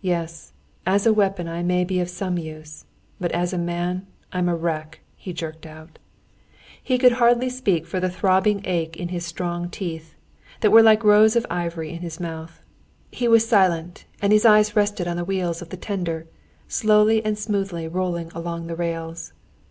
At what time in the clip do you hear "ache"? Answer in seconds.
8.64-8.96